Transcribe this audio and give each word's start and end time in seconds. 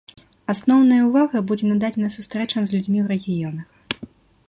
Асноўная 0.53 1.01
ўвага 1.09 1.43
будзе 1.53 1.69
нададзена 1.73 2.09
сустрэчам 2.17 2.61
з 2.67 2.71
людзьмі 2.79 2.99
ў 3.01 3.07
рэгіёнах. 3.15 4.13